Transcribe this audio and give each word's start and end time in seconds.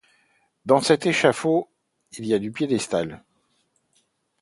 Dans 0.65 0.81
cet 0.81 1.05
échafaud 1.05 1.69
il 2.17 2.25
y 2.25 2.33
a 2.33 2.39
du 2.39 2.51
piédestal. 2.51 3.23